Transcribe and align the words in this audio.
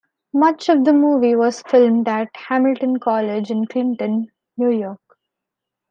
Much 0.33 0.67
of 0.67 0.83
the 0.83 0.93
movie 0.93 1.35
was 1.35 1.61
filmed 1.61 2.07
at 2.07 2.35
Hamilton 2.35 2.97
College 2.97 3.51
in 3.51 3.67
Clinton, 3.67 4.31
New 4.57 4.71
York. 4.71 4.99